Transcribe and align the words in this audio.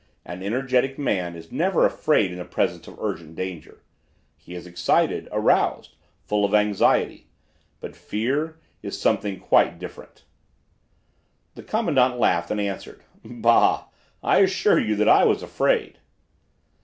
An 0.25 0.41
energetic 0.41 0.97
man 0.97 1.35
is 1.35 1.51
never 1.51 1.85
afraid 1.85 2.31
in 2.31 2.39
the 2.39 2.43
presence 2.43 2.87
of 2.87 2.97
urgent 2.99 3.35
danger. 3.35 3.83
He 4.35 4.55
is 4.55 4.65
excited, 4.65 5.29
aroused, 5.31 5.95
full 6.23 6.43
of 6.43 6.55
anxiety, 6.55 7.27
but 7.79 7.95
fear 7.95 8.57
is 8.81 8.99
something 8.99 9.39
quite 9.39 9.77
different." 9.77 10.23
The 11.53 11.61
commandant 11.61 12.17
laughed 12.17 12.49
and 12.49 12.59
answered: 12.59 13.03
"Bah! 13.23 13.83
I 14.23 14.39
assure 14.39 14.79
you 14.79 14.95
that 14.95 15.07
I 15.07 15.23
was 15.23 15.43
afraid." 15.43 15.99